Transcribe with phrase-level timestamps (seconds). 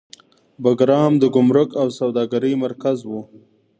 [0.63, 3.11] بګرام د ګمرک او سوداګرۍ مرکز و